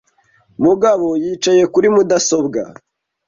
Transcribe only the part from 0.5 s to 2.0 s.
Mugabo yicaye kuri